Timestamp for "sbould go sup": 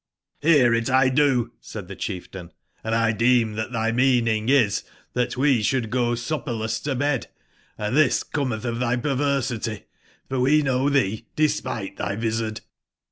5.59-6.47